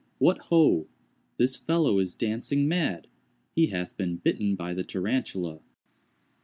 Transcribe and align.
what 0.17 0.39
ho! 0.49 0.87
this 1.37 1.57
fellow 1.57 1.99
is 1.99 2.15
dancing 2.15 2.67
mad! 2.67 3.05
He 3.53 3.67
hath 3.67 3.95
been 3.97 4.15
bitten 4.17 4.55
by 4.55 4.73
the 4.73 4.83
Tarantula. 4.83 5.59